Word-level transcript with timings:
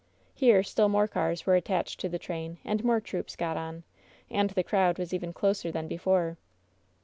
Here 0.33 0.63
still 0.63 0.89
more 0.89 1.07
cars 1.07 1.45
were 1.45 1.53
attached 1.53 1.99
to 1.99 2.09
the 2.09 2.17
train, 2.17 2.57
and 2.65 2.83
more 2.83 2.99
troops 2.99 3.35
got 3.35 3.55
on, 3.55 3.83
and 4.31 4.49
the 4.49 4.63
crowd 4.63 4.97
was 4.97 5.13
even 5.13 5.31
closer 5.31 5.71
than 5.71 5.87
before. 5.87 6.37